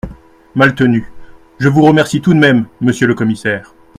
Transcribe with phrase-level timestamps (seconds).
[0.55, 1.05] Maltenu
[1.59, 3.75] Je vous remercie tout de même, Monsieur le commissaire…